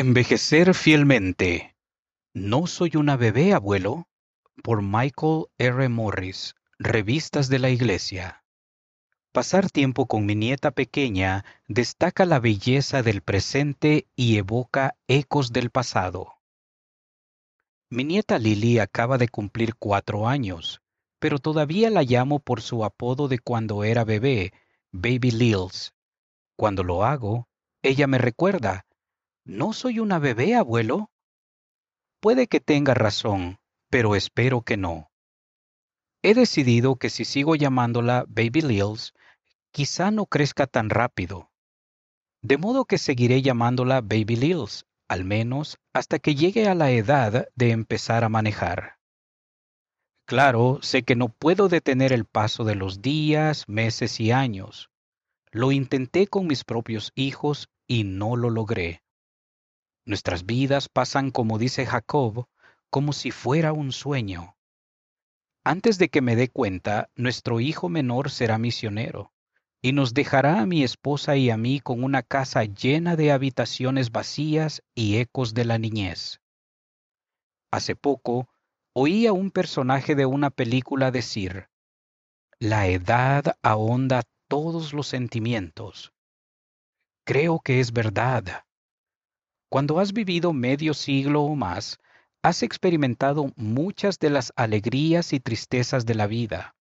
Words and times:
Envejecer 0.00 0.74
fielmente. 0.74 1.74
No 2.32 2.68
soy 2.68 2.92
una 2.94 3.16
bebé, 3.16 3.52
abuelo. 3.52 4.06
Por 4.62 4.80
Michael 4.80 5.46
R. 5.58 5.88
Morris, 5.88 6.54
Revistas 6.78 7.48
de 7.48 7.58
la 7.58 7.70
Iglesia. 7.70 8.44
Pasar 9.32 9.70
tiempo 9.72 10.06
con 10.06 10.24
mi 10.24 10.36
nieta 10.36 10.70
pequeña 10.70 11.44
destaca 11.66 12.26
la 12.26 12.38
belleza 12.38 13.02
del 13.02 13.22
presente 13.22 14.06
y 14.14 14.38
evoca 14.38 14.94
ecos 15.08 15.52
del 15.52 15.70
pasado. 15.70 16.36
Mi 17.90 18.04
nieta 18.04 18.38
Lily 18.38 18.78
acaba 18.78 19.18
de 19.18 19.26
cumplir 19.26 19.74
cuatro 19.74 20.28
años, 20.28 20.80
pero 21.18 21.40
todavía 21.40 21.90
la 21.90 22.04
llamo 22.04 22.38
por 22.38 22.62
su 22.62 22.84
apodo 22.84 23.26
de 23.26 23.40
cuando 23.40 23.82
era 23.82 24.04
bebé, 24.04 24.52
Baby 24.92 25.32
Lils. 25.32 25.92
Cuando 26.54 26.84
lo 26.84 27.02
hago, 27.02 27.48
ella 27.82 28.06
me 28.06 28.18
recuerda, 28.18 28.86
¿no 29.48 29.72
soy 29.72 29.98
una 29.98 30.18
bebé, 30.18 30.54
abuelo? 30.54 31.10
Puede 32.20 32.48
que 32.48 32.60
tenga 32.60 32.92
razón, 32.92 33.58
pero 33.88 34.14
espero 34.14 34.60
que 34.60 34.76
no. 34.76 35.10
He 36.22 36.34
decidido 36.34 36.96
que 36.96 37.08
si 37.08 37.24
sigo 37.24 37.56
llamándola 37.56 38.26
Baby 38.28 38.60
Lils, 38.60 39.14
quizá 39.72 40.10
no 40.10 40.26
crezca 40.26 40.66
tan 40.66 40.90
rápido. 40.90 41.50
De 42.42 42.58
modo 42.58 42.84
que 42.84 42.98
seguiré 42.98 43.40
llamándola 43.40 44.02
Baby 44.02 44.36
Lils, 44.36 44.84
al 45.08 45.24
menos 45.24 45.78
hasta 45.94 46.18
que 46.18 46.34
llegue 46.34 46.68
a 46.68 46.74
la 46.74 46.90
edad 46.90 47.48
de 47.54 47.70
empezar 47.70 48.24
a 48.24 48.28
manejar. 48.28 48.98
Claro, 50.26 50.78
sé 50.82 51.04
que 51.04 51.16
no 51.16 51.30
puedo 51.30 51.68
detener 51.68 52.12
el 52.12 52.26
paso 52.26 52.64
de 52.64 52.74
los 52.74 53.00
días, 53.00 53.66
meses 53.66 54.20
y 54.20 54.30
años. 54.30 54.90
Lo 55.50 55.72
intenté 55.72 56.26
con 56.26 56.46
mis 56.46 56.64
propios 56.64 57.12
hijos 57.14 57.70
y 57.86 58.04
no 58.04 58.36
lo 58.36 58.50
logré. 58.50 59.02
Nuestras 60.08 60.46
vidas 60.46 60.88
pasan, 60.88 61.30
como 61.30 61.58
dice 61.58 61.84
Jacob, 61.84 62.48
como 62.88 63.12
si 63.12 63.30
fuera 63.30 63.74
un 63.74 63.92
sueño. 63.92 64.56
Antes 65.64 65.98
de 65.98 66.08
que 66.08 66.22
me 66.22 66.34
dé 66.34 66.48
cuenta, 66.48 67.10
nuestro 67.14 67.60
hijo 67.60 67.90
menor 67.90 68.30
será 68.30 68.56
misionero 68.56 69.34
y 69.82 69.92
nos 69.92 70.14
dejará 70.14 70.60
a 70.60 70.66
mi 70.66 70.82
esposa 70.82 71.36
y 71.36 71.50
a 71.50 71.58
mí 71.58 71.80
con 71.80 72.02
una 72.02 72.22
casa 72.22 72.64
llena 72.64 73.16
de 73.16 73.32
habitaciones 73.32 74.10
vacías 74.10 74.82
y 74.94 75.18
ecos 75.18 75.52
de 75.52 75.66
la 75.66 75.76
niñez. 75.76 76.40
Hace 77.70 77.94
poco 77.94 78.48
oí 78.94 79.26
a 79.26 79.34
un 79.34 79.50
personaje 79.50 80.14
de 80.14 80.24
una 80.24 80.48
película 80.48 81.10
decir, 81.10 81.68
la 82.58 82.86
edad 82.86 83.58
ahonda 83.60 84.22
todos 84.48 84.94
los 84.94 85.06
sentimientos. 85.06 86.14
Creo 87.26 87.60
que 87.60 87.80
es 87.80 87.92
verdad. 87.92 88.64
Cuando 89.68 90.00
has 90.00 90.12
vivido 90.12 90.52
medio 90.52 90.94
siglo 90.94 91.42
o 91.42 91.54
más, 91.54 91.98
has 92.42 92.62
experimentado 92.62 93.52
muchas 93.56 94.18
de 94.18 94.30
las 94.30 94.52
alegrías 94.56 95.32
y 95.32 95.40
tristezas 95.40 96.06
de 96.06 96.14
la 96.14 96.26
vida. 96.26 96.74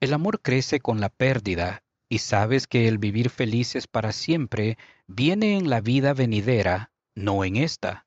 El 0.00 0.12
amor 0.12 0.42
crece 0.42 0.80
con 0.80 1.00
la 1.00 1.08
pérdida 1.08 1.82
y 2.08 2.18
sabes 2.18 2.66
que 2.66 2.88
el 2.88 2.98
vivir 2.98 3.30
felices 3.30 3.86
para 3.86 4.12
siempre 4.12 4.76
viene 5.06 5.56
en 5.56 5.70
la 5.70 5.80
vida 5.80 6.12
venidera, 6.12 6.90
no 7.14 7.44
en 7.44 7.56
esta. 7.56 8.06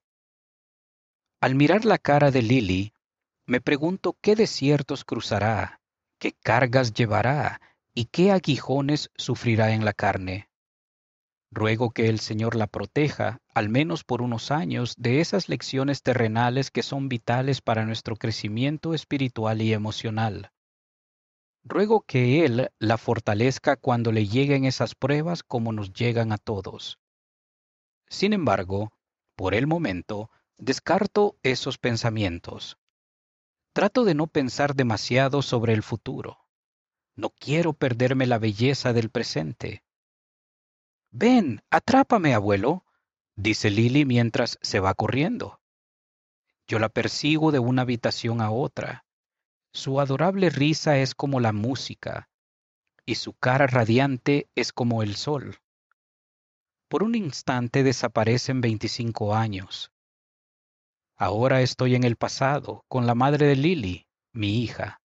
Al 1.41 1.55
mirar 1.55 1.85
la 1.85 1.97
cara 1.97 2.31
de 2.31 2.41
Lily, 2.41 2.93
me 3.47 3.61
pregunto 3.61 4.15
qué 4.21 4.35
desiertos 4.35 5.05
cruzará, 5.05 5.81
qué 6.19 6.33
cargas 6.33 6.93
llevará 6.93 7.61
y 7.95 8.05
qué 8.05 8.31
aguijones 8.31 9.09
sufrirá 9.15 9.71
en 9.71 9.85
la 9.85 9.93
carne. 9.93 10.48
Ruego 11.51 11.91
que 11.91 12.09
el 12.09 12.19
Señor 12.19 12.55
la 12.55 12.67
proteja, 12.67 13.41
al 13.53 13.69
menos 13.69 14.03
por 14.03 14.21
unos 14.21 14.51
años, 14.51 14.93
de 14.97 15.19
esas 15.19 15.49
lecciones 15.49 16.03
terrenales 16.03 16.69
que 16.69 16.83
son 16.83 17.09
vitales 17.09 17.61
para 17.61 17.85
nuestro 17.85 18.15
crecimiento 18.15 18.93
espiritual 18.93 19.61
y 19.61 19.73
emocional. 19.73 20.51
Ruego 21.63 22.01
que 22.01 22.45
Él 22.45 22.69
la 22.77 22.97
fortalezca 22.97 23.75
cuando 23.75 24.11
le 24.11 24.27
lleguen 24.27 24.65
esas 24.65 24.93
pruebas 24.95 25.43
como 25.43 25.73
nos 25.73 25.91
llegan 25.91 26.31
a 26.31 26.37
todos. 26.37 26.99
Sin 28.07 28.33
embargo, 28.33 28.91
por 29.35 29.55
el 29.55 29.67
momento, 29.67 30.29
descarto 30.57 31.37
esos 31.43 31.77
pensamientos. 31.77 32.77
Trato 33.73 34.03
de 34.03 34.13
no 34.13 34.27
pensar 34.27 34.75
demasiado 34.75 35.41
sobre 35.41 35.73
el 35.73 35.83
futuro. 35.83 36.39
No 37.15 37.29
quiero 37.31 37.73
perderme 37.73 38.25
la 38.27 38.39
belleza 38.39 38.93
del 38.93 39.09
presente. 39.09 39.83
Ven, 41.11 41.61
atrápame, 41.71 42.33
abuelo, 42.33 42.85
dice 43.35 43.69
Lily 43.69 44.05
mientras 44.05 44.59
se 44.61 44.79
va 44.79 44.93
corriendo. 44.93 45.59
Yo 46.67 46.77
la 46.77 46.89
persigo 46.89 47.51
de 47.51 47.59
una 47.59 47.81
habitación 47.81 48.41
a 48.41 48.51
otra. 48.51 49.05
Su 49.73 49.99
adorable 49.99 50.49
risa 50.49 50.97
es 50.99 51.15
como 51.15 51.39
la 51.39 51.51
música, 51.51 52.29
y 53.05 53.15
su 53.15 53.33
cara 53.33 53.65
radiante 53.65 54.49
es 54.53 54.71
como 54.71 55.01
el 55.01 55.15
sol. 55.15 55.57
Por 56.87 57.01
un 57.01 57.15
instante 57.15 57.83
desaparecen 57.83 58.61
veinticinco 58.61 59.35
años. 59.35 59.91
Ahora 61.15 61.61
estoy 61.61 61.95
en 61.95 62.03
el 62.03 62.17
pasado, 62.17 62.85
con 62.87 63.07
la 63.07 63.15
madre 63.15 63.47
de 63.47 63.55
Lily, 63.55 64.07
mi 64.31 64.61
hija. 64.63 65.01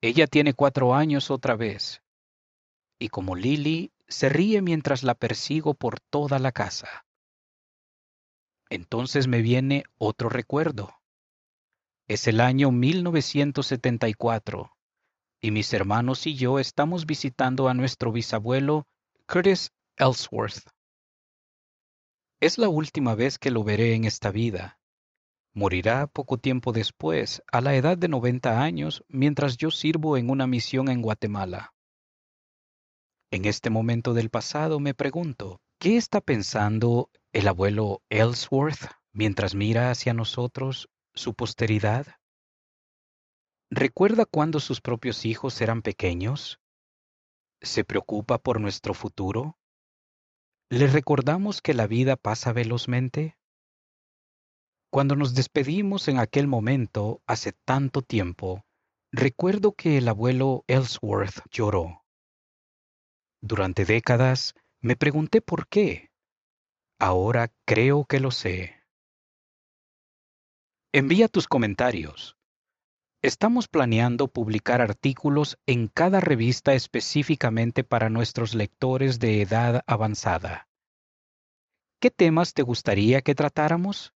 Ella 0.00 0.26
tiene 0.26 0.54
cuatro 0.54 0.94
años 0.94 1.30
otra 1.30 1.54
vez. 1.54 2.02
Y 2.98 3.08
como 3.08 3.36
Lily 3.36 3.92
se 4.14 4.28
ríe 4.28 4.62
mientras 4.62 5.02
la 5.02 5.16
persigo 5.16 5.74
por 5.74 5.98
toda 5.98 6.38
la 6.38 6.52
casa. 6.52 7.04
Entonces 8.70 9.26
me 9.26 9.42
viene 9.42 9.82
otro 9.98 10.28
recuerdo. 10.28 10.94
Es 12.06 12.28
el 12.28 12.40
año 12.40 12.70
1974 12.70 14.70
y 15.40 15.50
mis 15.50 15.74
hermanos 15.74 16.28
y 16.28 16.36
yo 16.36 16.60
estamos 16.60 17.06
visitando 17.06 17.68
a 17.68 17.74
nuestro 17.74 18.12
bisabuelo 18.12 18.86
Curtis 19.26 19.72
Ellsworth. 19.96 20.70
Es 22.38 22.56
la 22.56 22.68
última 22.68 23.16
vez 23.16 23.38
que 23.38 23.50
lo 23.50 23.64
veré 23.64 23.94
en 23.94 24.04
esta 24.04 24.30
vida. 24.30 24.78
Morirá 25.52 26.06
poco 26.06 26.38
tiempo 26.38 26.70
después, 26.70 27.42
a 27.50 27.60
la 27.60 27.74
edad 27.74 27.98
de 27.98 28.06
90 28.06 28.62
años, 28.62 29.02
mientras 29.08 29.56
yo 29.56 29.72
sirvo 29.72 30.16
en 30.16 30.30
una 30.30 30.46
misión 30.46 30.88
en 30.88 31.02
Guatemala. 31.02 31.73
En 33.34 33.46
este 33.46 33.68
momento 33.68 34.14
del 34.14 34.30
pasado 34.30 34.78
me 34.78 34.94
pregunto, 34.94 35.60
¿qué 35.80 35.96
está 35.96 36.20
pensando 36.20 37.10
el 37.32 37.48
abuelo 37.48 38.00
Ellsworth 38.08 38.92
mientras 39.12 39.56
mira 39.56 39.90
hacia 39.90 40.14
nosotros, 40.14 40.88
su 41.14 41.34
posteridad? 41.34 42.06
¿Recuerda 43.70 44.24
cuando 44.24 44.60
sus 44.60 44.80
propios 44.80 45.24
hijos 45.24 45.60
eran 45.60 45.82
pequeños? 45.82 46.60
¿Se 47.60 47.82
preocupa 47.82 48.38
por 48.38 48.60
nuestro 48.60 48.94
futuro? 48.94 49.58
¿Le 50.70 50.86
recordamos 50.86 51.60
que 51.60 51.74
la 51.74 51.88
vida 51.88 52.14
pasa 52.14 52.52
velozmente? 52.52 53.36
Cuando 54.92 55.16
nos 55.16 55.34
despedimos 55.34 56.06
en 56.06 56.20
aquel 56.20 56.46
momento, 56.46 57.20
hace 57.26 57.50
tanto 57.64 58.00
tiempo, 58.02 58.64
recuerdo 59.10 59.72
que 59.72 59.98
el 59.98 60.06
abuelo 60.06 60.62
Ellsworth 60.68 61.40
lloró. 61.50 62.03
Durante 63.46 63.84
décadas 63.84 64.54
me 64.80 64.96
pregunté 64.96 65.42
por 65.42 65.68
qué. 65.68 66.10
Ahora 66.98 67.52
creo 67.66 68.06
que 68.06 68.18
lo 68.18 68.30
sé. 68.30 68.80
Envía 70.94 71.28
tus 71.28 71.46
comentarios. 71.46 72.38
Estamos 73.20 73.68
planeando 73.68 74.28
publicar 74.28 74.80
artículos 74.80 75.58
en 75.66 75.88
cada 75.88 76.20
revista 76.20 76.72
específicamente 76.72 77.84
para 77.84 78.08
nuestros 78.08 78.54
lectores 78.54 79.18
de 79.18 79.42
edad 79.42 79.82
avanzada. 79.86 80.66
¿Qué 82.00 82.10
temas 82.10 82.54
te 82.54 82.62
gustaría 82.62 83.20
que 83.20 83.34
tratáramos? 83.34 84.14